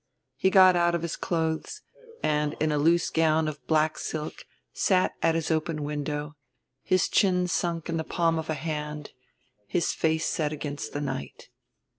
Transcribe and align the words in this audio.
He 0.35 0.49
got 0.49 0.75
out 0.75 0.95
of 0.95 1.03
his 1.03 1.15
clothes, 1.15 1.83
and, 2.23 2.55
in 2.59 2.71
a 2.71 2.79
loose 2.79 3.11
gown 3.11 3.47
of 3.47 3.63
black 3.67 3.99
silk, 3.99 4.45
sat 4.73 5.13
at 5.21 5.35
his 5.35 5.51
open 5.51 5.83
window, 5.83 6.35
his 6.81 7.07
chin 7.07 7.47
sunk 7.47 7.87
in 7.87 7.97
the 7.97 8.03
palm 8.03 8.39
of 8.39 8.49
a 8.49 8.55
hand, 8.55 9.11
his 9.67 9.93
face 9.93 10.25
set 10.25 10.51
against 10.51 10.93
the 10.93 11.01
night. 11.01 11.49